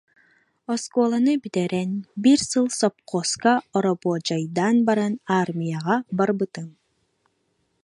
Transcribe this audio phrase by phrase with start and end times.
[0.73, 1.91] Оскуоланы бүтэрэн,
[2.21, 6.69] биир сыл сопхуоска оробуочайдаан баран, аармыйаҕа барбытым